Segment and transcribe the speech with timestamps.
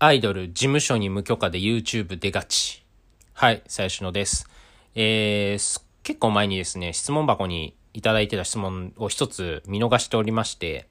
[0.00, 2.84] アイドル事務所に無許可で YouTube 出がち。
[3.32, 4.48] はい、最初のです。
[4.94, 10.86] えー、結構前にですね、質問箱にいただいてた質問を一つ見逃しておりまして、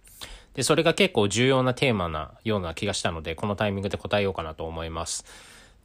[0.55, 5.23] で、それが結構重要なテーマなような気がしたので、このタイミングで答えようかなと思います。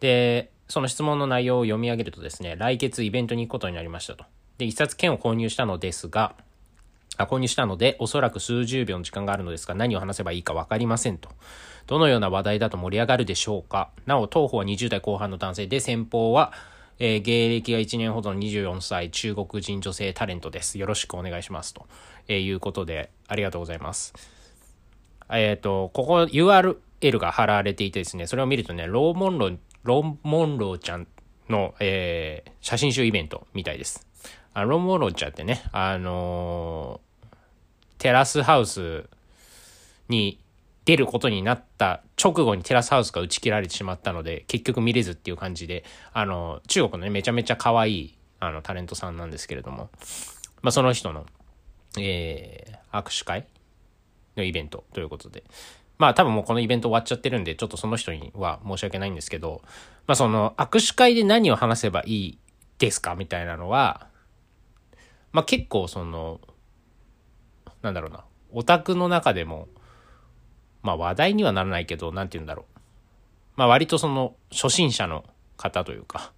[0.00, 4.24] で、その質問の内容を読み上げるとですね、来月イベントに行くことになりましたと。
[4.58, 6.34] で、一冊券を購入したのですが、
[7.16, 11.28] あ購入したので、おそらく数十秒の時間があるのですが、何を話せばいいか分かりませんと。
[11.86, 13.90] どのような話題だと盛り上がるでしょうか？
[14.06, 16.52] なお、当方は20代後半の男性で、先方は、
[16.98, 20.78] えー、芸歴が1年ほどの24歳、中国人女性タレントです。
[20.78, 21.74] よろしくお願いします。
[21.74, 21.86] と、
[22.28, 24.14] えー、いうことで、ありがとうございます。
[25.30, 31.06] えっ、ー、と、ここ URL が貼られていてですね、それを見るとね、ローモンロー、ローモンローちゃん
[31.48, 34.06] の、えー、写真集イベントみたいです。
[34.54, 37.00] あローモンローちゃんってね、あの、
[37.98, 39.04] テラスハウス
[40.08, 40.38] に
[40.84, 49.90] 出ることになった直後にテラスハウスが打ち切られてしまったので、結局見れずっていう感じで、あの、中国のね、めちゃめちゃ可愛い、あの、タレントさんなんですけれども、
[50.62, 51.26] まあ、その人の、
[51.98, 53.46] えー、握手会
[54.36, 55.44] のイベントということで、
[55.98, 59.62] まあ多分もうこのイベント終わっちゃってるんで、ちょっとその人には申し訳ないんですけど、
[60.08, 62.38] まあその握手会で何を話せばいい
[62.78, 64.08] ですかみたいなのは、
[65.30, 66.40] まあ結構その、
[67.82, 69.68] なんだろうな、オタクの中でも、
[70.82, 72.80] まあ話題にはならないけど、なんて言うんだろう。
[73.56, 75.24] まあ割とその初心者の
[75.56, 76.32] 方というか、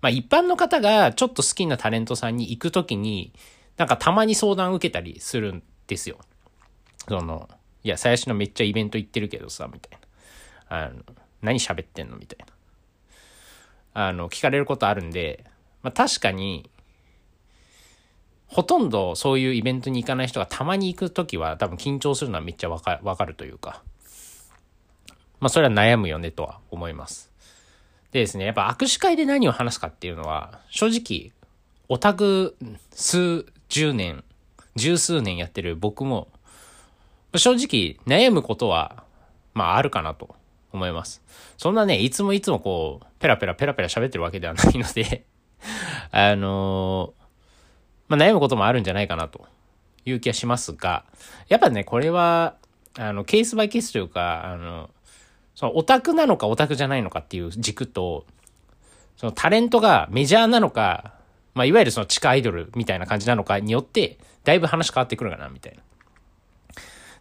[0.00, 3.32] まあ一般の方がちょっと好きなタレントさんに行くときに、
[3.76, 6.18] なんかたまに相談受けたりするんですよ。
[7.08, 7.48] その、
[7.84, 9.98] いや、最初のめっちゃイベント行ってるけどさ、みたい
[10.70, 10.86] な。
[10.86, 11.02] あの、
[11.42, 12.16] 何喋ってんの？
[12.16, 14.06] みたいな。
[14.08, 15.44] あの、聞かれることあるんで、
[15.82, 16.70] まあ確かに、
[18.52, 23.82] ほとんどそういうイベントに行かない人がたまに行く時は多分緊張するのはめっちゃわかわかるというか。
[25.40, 27.32] まあそれは悩むよねとは思います。
[28.12, 31.32] でですね、やっぱ握手会で何を話すかっていうのは、正直、
[31.88, 32.56] オタク
[32.90, 34.22] 数十年、
[34.76, 36.28] 十数年やってる僕も、
[37.34, 39.02] 正直悩むことは、
[39.54, 40.36] まああるかなと
[40.72, 41.22] 思います。
[41.56, 45.24] そんなね、いつもいつもこう、ペラペラペラペラ喋ってるわけではないので
[46.12, 47.21] あのー
[48.12, 49.46] まあ、悩むこともあるんじゃないかなと
[50.04, 51.06] いう気がしますが、
[51.48, 52.56] やっぱね、これは、
[52.98, 54.90] あの、ケースバイケースというか、あの、
[55.54, 58.26] そのオタクなのかオタクじゃないのかっていう軸と、
[59.16, 61.14] そのタレントがメジャーなのか、
[61.54, 65.80] まあ、いわゆるその地下アイドルみたいな感じなのかによって、だいぶ話変わってくるかな、みたいな。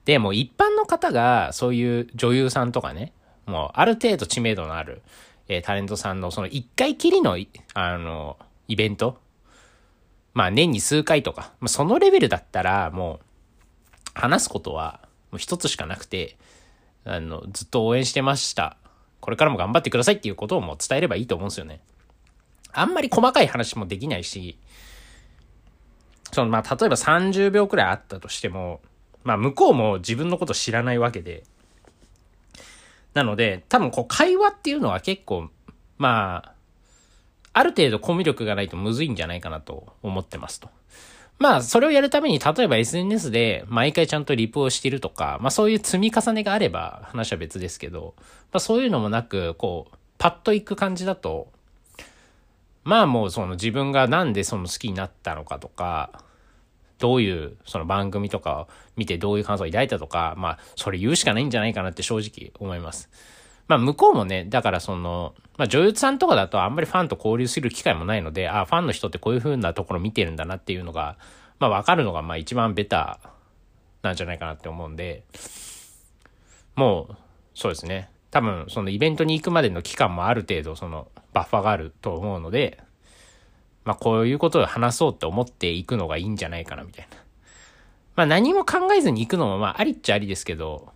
[0.03, 3.13] で、も一般の方が、そういう女優さんとかね、
[3.45, 5.01] もうある程度知名度のある、
[5.47, 7.37] えー、タレントさんのその一回きりの、
[7.75, 8.37] あの、
[8.67, 9.21] イベント
[10.33, 13.25] まあ年に数回とか、まあ、そのレベルだったらもう
[14.13, 16.37] 話すことはもう一つしかなくて、
[17.05, 18.77] あの、ずっと応援してました。
[19.19, 21.81] これからも頑張ってくださいっていうことをもう伝えればいいと思うんですよね。
[22.73, 24.57] あんまり細かい話もできないし、
[26.31, 28.81] そのまあ例えば30秒くらいあったとしても、
[29.23, 31.43] まあ向こうも自分のこと知らないわけで、
[33.13, 35.49] なので多分こう会話っていうのは結構、
[35.97, 36.53] まあ、
[37.53, 40.69] ある程度コミュ力がないとむずいんじゃないかなと思ってますと。
[41.41, 51.51] まあ、それをやるために、例えば SNS で毎回ちゃんとリプをしてるとか、まあそういう積み重ねがあれば話は別ですけど、まあそういうのもなく、こう、パッといく感じだと、
[52.83, 56.23] まあもうその自分がなんでその好きになったのかとか、
[56.99, 63.09] どういうその番組とかを見てどういう感想を抱いたとか、まあそれ言うしかないんじゃないかなって正直思います。
[63.71, 71.15] まあ向こうもね、だからその、まあ女優さんとかだとあんまりファンと交流する機会もないので、ああファンの人ってこういう風なところ見てるんだなっていうのが、
[71.57, 73.29] まあわかるのがまあ一番ベター
[74.03, 75.23] なんじゃないかなって思うんで、
[76.75, 77.15] もう、
[77.53, 78.09] そうですね。
[78.29, 82.77] 多分そのイベントに行くまでの期間もある程度そのバッファがあると思うので、
[83.85, 87.15] まあこういうことを話そうって思っていくのがいいんじゃないかなみたいな。
[88.17, 90.91] まあ何も考えずに行くのもまあありっちゃありですけど、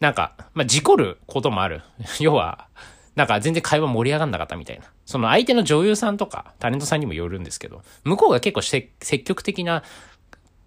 [0.00, 1.82] なんか、まあ、事故ることもある。
[2.20, 2.66] 要は、
[3.14, 4.84] なんか全然会話盛り上がんなかったみたいな。
[5.06, 9.84] その相手の女優さんとかタレントさんにもよるんですけど、向こうが結構積極的な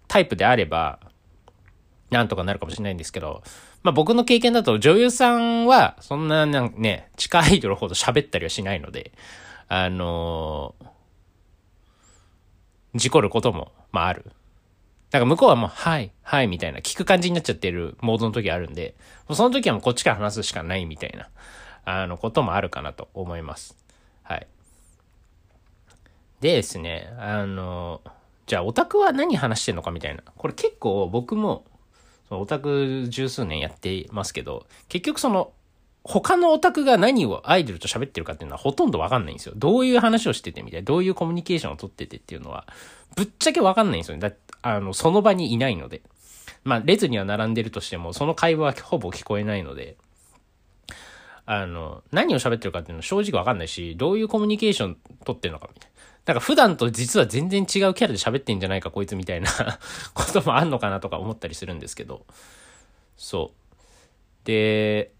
[0.06, 1.00] タイプであれば、
[2.10, 3.42] なんとかなるかもしれないんですけど、
[3.82, 9.12] まあ僕の経験だと女優さんはそんななんね、地下アイドルほど喋ったりはしないので、
[9.68, 14.32] あのー、事故ることも、まあある。
[15.10, 18.94] だか向こうはもう、はい、はい、みたいな、聞く感じになっちゃってるモードの時あるんで、
[19.26, 21.28] もうその時はもうこっちから話すしかないみたいな、
[21.84, 23.76] あの、こともあるかなと思います。
[24.22, 24.46] はい。
[26.40, 28.02] でですね、あの、
[28.46, 30.22] じゃあオタクは何話してんのかみたいな。
[30.36, 31.64] これ結構僕も、
[32.28, 35.52] そのオタク十数年やってますけど、結局その、
[36.08, 39.52] 他のオタクが何をアイドルと喋ってるかっていうのはほとんどわかんないんですよ。
[39.56, 42.66] どういう話をしててみたいな、どういうコミュニケーションを取っててっていうのは、
[43.14, 44.26] ぶっちゃけわかんないんですよね。
[44.26, 46.00] だあの、その場にいないので。
[46.64, 49.96] まあ、列には並んでるとしても、その会話はほぼ聞こえないので、
[51.44, 55.98] あの、何を喋ってるかっていうのは正直わかんないし、どういうコミュニケーション取ってるのかみたいな。
[56.26, 59.50] なんか普段と実は全然違うキャラで喋ってんじゃないかこいつみたいな
[60.12, 62.26] こともあんのかなとか思ったりするんですけど。
[63.16, 64.46] そう。
[64.46, 65.12] で、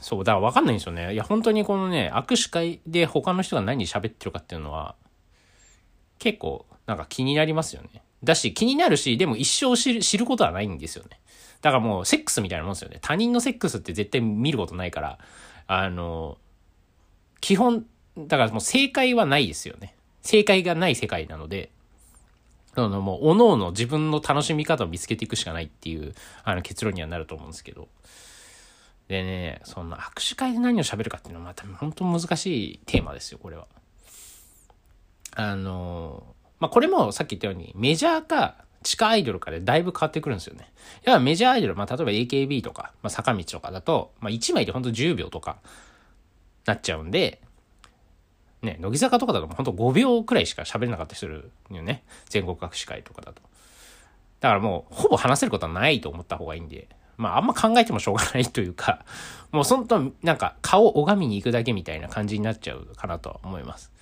[0.00, 1.14] そう、だから分かんないんですよね。
[1.14, 4.94] いや、本当にこのね、握手会で他の人が何喋ってるかっていうのは、
[6.18, 8.02] 結構、なんか気になりますよね。
[8.22, 11.20] だし、気になるし、でも一生知る知ることはないんですよね。
[11.62, 12.98] だからもう、セックスみたいなもんですよね。
[13.00, 15.18] 他人のセックスって絶対見ることないから、
[15.66, 16.38] あの、
[17.40, 17.86] 基本、
[18.18, 19.94] だからもう正解はないですよね。
[20.22, 21.70] 正解がない世界なので、
[22.74, 26.14] あの、もう、おのおの自分の楽しみ方を見つけていくしかないっていう、
[26.44, 27.88] あの、結論にはなると思うんですけど。
[29.08, 33.66] でね、そんな握手会で何を喋るかっていうのはまた本当難しいテーマですよ、これは。
[35.36, 40.72] あの、まあ、これもさっき言ったようにメジャーか地下アイドルかでだいぶ変わってくるんですよね。
[41.04, 45.58] やっぱメジャーアイドル、まあ、例えば AKB とか、まあ、坂道とかだと、まあ、1枚でほんと10秒とか
[46.64, 47.42] なっちゃうんで、
[48.62, 52.02] ね、乃木坂とかだとほんと5秒くらいしか喋れなかったりするよね。
[52.28, 53.42] 全国握手会とかだと。
[54.40, 59.04] だからもう、ほぼ話せることはないと思った方がいいんで、まああんま考えてもしょうがないというか、
[59.52, 63.92] もうそんとなんか顔を拝みに行くだけみたいな感じになっちゃうかなとは思います。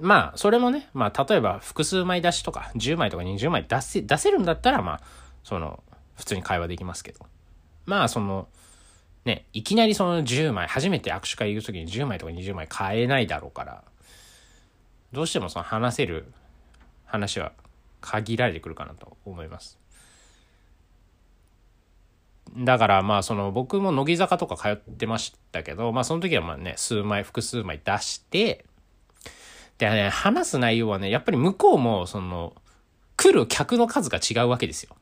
[0.00, 5.00] まあそれもね、まあ例えば複数枚出しとか10枚とか20枚出せ、出せるんだったらまあ
[5.42, 5.82] その
[6.16, 7.26] 普通に会話できますけど。
[7.86, 8.48] まあその、
[9.24, 13.84] ね、いきなりその10枚、初めて握手会行く時に10枚とか20枚買えないだろうから、
[15.12, 16.32] どうしてもその話せる
[17.06, 17.52] 話は
[18.00, 19.78] 限られてくるかなと思います。
[22.56, 28.64] だからまあその僕も乃木坂とか通ってましたけど、まあその時はまあね、数枚、複数枚出して、
[29.78, 32.54] でね、話す内容はね、やっぱり向こうもその、
[33.16, 34.96] 来る客の数が違うわけですよ。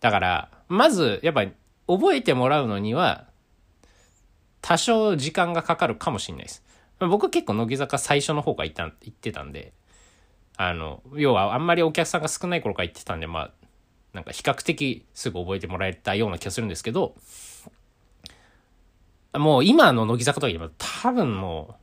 [0.00, 1.52] だから、まず、やっぱり
[1.86, 3.26] 覚えてもらうのには、
[4.60, 6.62] 多少時間がかかるかもしれないです。
[7.00, 9.72] 僕結構乃木坂最初の方が行った行ってたんで、
[10.56, 13.50] あの、要はあんまりお客さんが少ない頃から行ってたんで、まあ、
[14.18, 17.14] なんか比較的すぐ覚えてもらえたような気がするんですけど、
[19.32, 21.76] もう今の乃木坂とか言えば多分も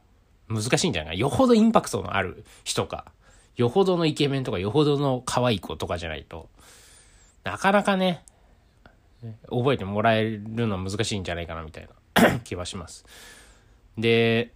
[0.49, 1.19] う難しいんじゃないかな。
[1.19, 3.05] よほどインパクトのある人か、
[3.55, 6.49] よほどのイケメンとかよほどの可愛い子とかじゃないと、
[7.45, 8.25] なかなかね、
[9.49, 13.05] 覚えてもらえるのは難しいんじゃないかなみたいな 気はします。
[13.97, 14.51] で、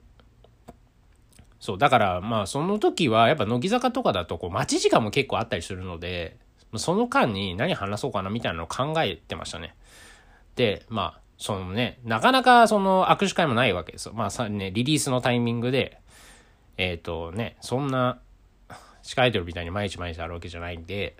[1.62, 6.38] そう、だからまあその時はやっぱ乃木坂とかだとこう待ち時間も結構あったりするので、
[6.76, 9.76] その間に何話そうかなみたいなのを考えてましたね。
[10.56, 14.14] で、まあ、そのね、なかなかその握手会もないわけですよ。
[14.14, 16.00] まあさ、ね、リリースのタイミングで、
[16.78, 18.20] えっ、ー、とね、そんな、
[19.02, 21.16] 地下アイドルみたいに毎日毎日あるわけじゃないんで、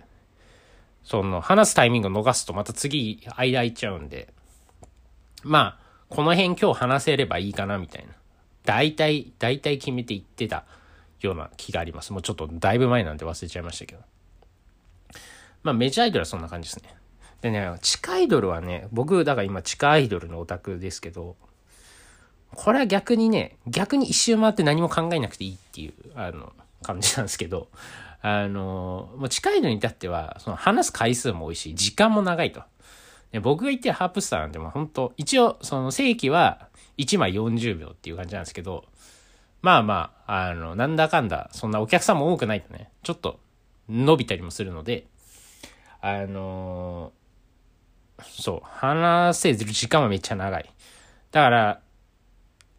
[1.02, 4.32] その、話すタイミングを逃すとまた次、間空いちゃうんで、
[5.42, 8.12] まあ、この辺今日話せればいいかなみたいな。
[8.64, 10.64] 大体、大体決めて言ってた
[11.20, 12.12] ような気があります。
[12.12, 14.02] もうちょっとだいぶ前なんで忘れちゃいましたけど。
[15.62, 16.94] まあメジャーアイドルはそんな感じですね。
[17.40, 21.36] でね、地下アイドルはね、僕、だから今地下アイドルのオタクですけど、
[22.54, 26.52] これは逆にね、逆に一周回って何も考えなくていいっていう、あの、
[26.82, 27.68] 感じなんですけど、
[28.22, 32.62] あの、もう地下アイドルに至っては、その話す回数も多いし、時間も長いと。
[33.32, 38.84] で僕が言ってるハープスターなんてもう本当一応、その正規は1枚40秒っていう感じなんですけど、
[39.62, 43.38] まあまあ、あの、なんだかんだ、そんなお客さんも多くないとね、ちょっと
[43.88, 45.06] 伸びたりもするので、
[46.00, 50.70] あのー、そう、話せる時間はめっちゃ長い。
[51.30, 51.80] だから、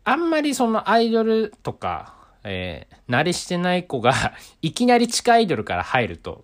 [0.04, 6.44] あんまりそのアイドルとか、えー、慣れしてない子が いきなり地下アイドルから入ると、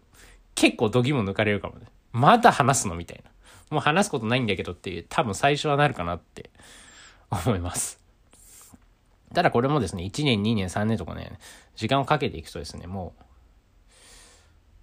[0.56, 1.88] 結構度肝抜かれるかもね。
[2.12, 3.32] まだ話すのみたいな。
[3.70, 6.52] もう話すことないんだけどっていう、多分最初はなるかなって
[7.30, 8.00] 思います。
[9.34, 11.38] ただこれもですね、1年、2年、3年とかね、
[11.76, 13.14] 時間をかけていくとですね、も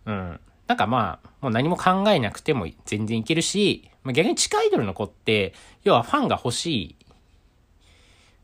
[0.06, 6.96] う、うん、なんかまあ、もう何も考えなくても全然いけるし、まあ、逆に地下アイドルの子って、要はファンが欲しい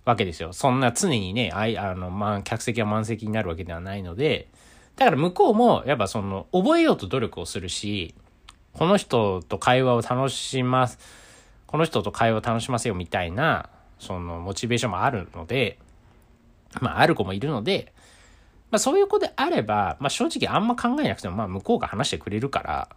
[0.04, 0.52] わけですよ。
[0.52, 4.48] そんな常にね、あいあの、まあ、客席が満席になるわけではないので、
[4.96, 8.14] だから向こうも、やっぱその、覚えようと努力をするし、
[8.74, 10.98] この人と会話を楽します、
[11.66, 15.78] この人と会話を楽しませようみたいな、その、モチベーションもあるので、
[16.80, 17.92] まあ、ある子もいるので、
[18.70, 22.88] まあそういう子であれば、まあ正直あんま考えなくても、まあ向こうが話してくれるから、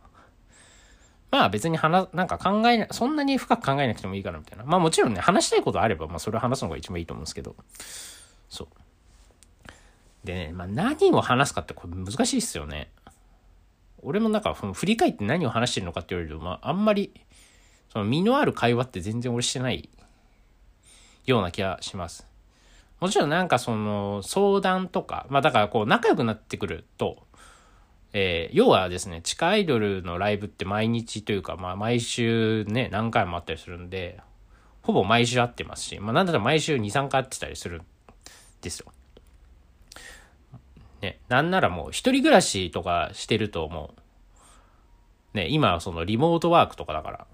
[1.31, 4.65] まあ別に話、なんか考えな、そんなに深く考えなくてもいいかなみたいな。
[4.65, 7.55] まあもちろんね、話したいことあれば、まあそれを話すのが一番いいと思うんですけど。
[8.49, 8.67] そう。
[10.23, 12.91] でね、まあ何を話すかってこれ難しいっすよね。
[14.03, 17.11] 俺もなんか、振り返って何を話してるのかって言われると、まああんまり、
[17.91, 19.89] その身のある会話って全然俺してない
[21.25, 22.27] ような気がします。
[23.03, 27.27] もちろんなんかその相談とか、まあだからこう仲良くなってくると、
[28.13, 34.21] えー、要はですね、地下アイドルのライブって毎日というか、まあ毎週ね、何回もあったりするんで、
[34.83, 37.85] ほぼ毎週会ってますし、まあなんだったら毎週2、3回会ってたりするん
[38.61, 38.93] ですよ。
[41.01, 43.95] ね、なんならもう一人暮らしとかしてるとも
[45.33, 47.27] う、ね、今はそのリモートワークとかだから、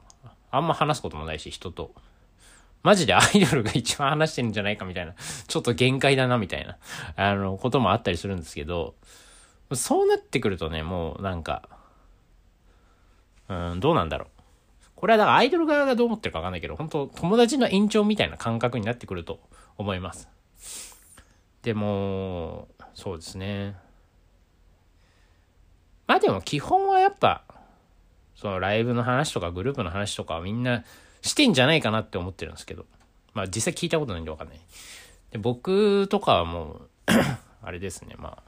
[0.49, 1.93] あんま話すこともないし、人と。
[2.81, 5.13] マジでアイドルが一番話してるんじゃないかみたいな、
[5.47, 6.77] ちょっと限界だなみたいな、
[7.15, 8.95] あの、こともあったりするんですけど、
[9.73, 11.67] そうなってくるとね、もうなんか、
[13.49, 14.29] うん、どうなんだろう。
[14.95, 19.39] これはだからアイドル側がどう思ってるかわかんないけど、本当友達の延長みたいな感覚になってくると
[19.77, 20.29] 思います。
[21.61, 23.75] でも、そうですね。
[26.07, 27.43] まあでも基本はやっぱ、
[28.35, 30.83] そのライブの話とかグループの話とかはみんな
[31.21, 32.85] してんじゃないかなって思ってるんですけど。
[33.33, 34.59] まあ実際聞いたことないんでわかんない。
[35.31, 36.81] で僕とかはもう
[37.61, 38.43] あれですね、まあ。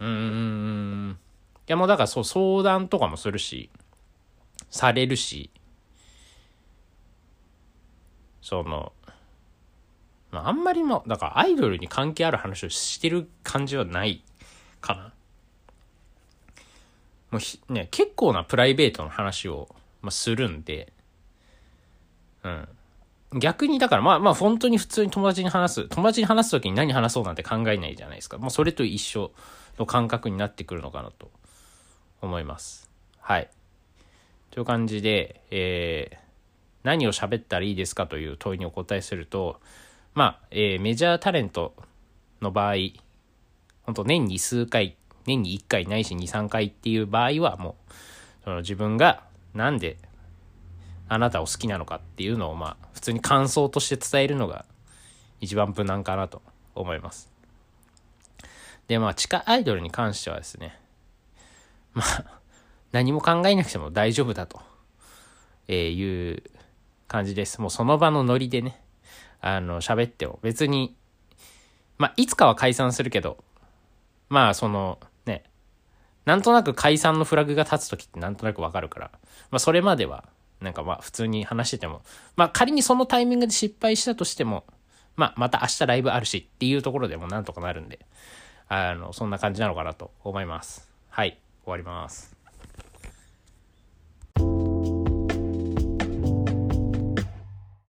[0.00, 1.18] うーん。
[1.68, 3.70] いやもうだからそう相談とかもするし、
[4.70, 5.50] されるし、
[8.42, 8.92] その、
[10.30, 14.22] まあ、あんまりも、だからアイドルに関係ある話をしてる感じはない
[14.80, 15.12] かな。
[17.30, 17.38] も
[17.68, 19.68] うね、結構なプライベートの話を、
[20.02, 20.92] まあ、するんで、
[22.42, 22.68] うん。
[23.38, 25.88] 逆にだからまあまあ本当に普通に友達に話す。
[25.88, 28.38] 友達に話す時に何話そうなんて考えないじゃないですか。
[28.38, 29.30] もうそれと一緒
[29.78, 31.30] の感覚になってくるのかなと
[32.22, 32.90] 思います。
[33.20, 33.48] はい。
[34.50, 36.18] という感じで、えー、
[36.82, 39.60] 何を喋ったらいいですかという問いにお答えすると、
[40.14, 41.74] まあ、えー、メジャータレント
[42.40, 42.74] の場合、
[43.84, 49.22] 本当年に数回、年に1回ないし2、3回っていう場合はもう、その自分が
[49.54, 49.98] なんで
[51.08, 54.64] あなたを好きなのかっていうのをまあ、普通に感想として伝えるのが
[55.40, 56.40] 一番無難かなと
[56.74, 57.30] 思います。
[58.86, 60.78] で、まあ、地下アイドルに関してはですね、
[61.94, 62.24] まあ、
[62.92, 64.60] 何も考えなくても大丈夫だと、
[65.66, 66.42] えいう
[67.08, 67.60] 感じです。
[67.60, 68.80] もうその場のノリでね、
[69.40, 70.96] あの、喋っても別に、
[71.98, 73.42] まあ、いつかは解散するけど、
[74.28, 75.00] まあ、その、
[76.30, 79.10] なんとなく解散のフラグが立つ時ってなんとなくわかるから、
[79.50, 80.28] まあ、それまでは、
[80.60, 82.02] なんかまあ、普通に話してても、
[82.36, 84.62] まあ、仮にそのタイミングで失敗したとしても、
[85.16, 87.98] まあ、また明日ライブあるしっていうところでもなんとかなるんで、
[88.68, 90.88] あの、そんな感じなのかなと思います。
[91.08, 92.39] はい、終わります。